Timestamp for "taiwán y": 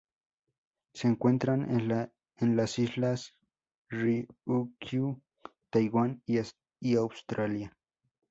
5.69-6.95